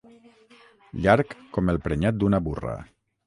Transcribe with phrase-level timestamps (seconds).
[1.03, 2.75] Llarg com el prenyat d'una burra.